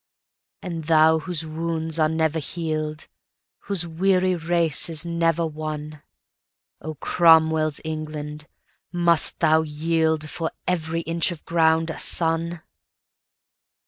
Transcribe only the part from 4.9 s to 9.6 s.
never won,O Cromwell's England! must